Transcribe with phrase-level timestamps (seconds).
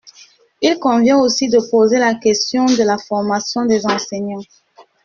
[0.61, 4.41] Il convient aussi de poser la question de la formation des enseignants.